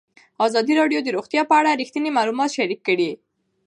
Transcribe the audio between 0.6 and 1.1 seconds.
راډیو د